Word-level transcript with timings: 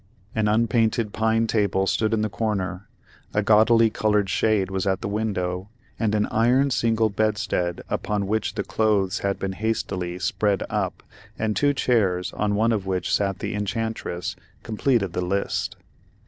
An 0.33 0.47
unpainted 0.47 1.13
pine 1.13 1.45
table 1.45 1.85
stood 1.85 2.11
in 2.11 2.23
the 2.23 2.27
corner, 2.29 2.89
a 3.35 3.43
gaudily 3.43 3.91
colored 3.91 4.31
shade 4.31 4.71
was 4.71 4.87
at 4.87 5.01
the 5.01 5.07
window, 5.07 5.69
and 5.99 6.15
an 6.15 6.25
iron 6.31 6.71
single 6.71 7.11
bedstead 7.11 7.83
upon 7.87 8.25
which 8.25 8.55
the 8.55 8.63
clothes 8.63 9.19
had 9.19 9.37
been 9.37 9.53
hastily 9.53 10.17
"spread 10.17 10.63
up," 10.71 11.03
and 11.37 11.55
two 11.55 11.75
chairs, 11.75 12.33
on 12.33 12.55
one 12.55 12.71
of 12.71 12.87
which 12.87 13.13
sat 13.13 13.37
the 13.37 13.53
enchantress, 13.53 14.35
completed 14.63 15.13
the 15.13 15.21
list. 15.23 15.75